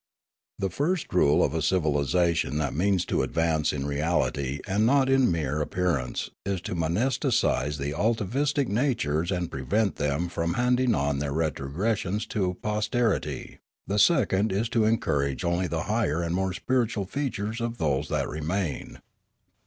[0.57, 5.31] The first rule of a civilisation that means to advance in reality and not in
[5.31, 9.97] mere ap My Education 23 pearance is to monasticise all atavistic natures and pre vent
[9.97, 15.67] them from handing on their retrogression to a posterity; the second is to encourage only
[15.67, 19.01] the higher and more spiritual features of those that remain.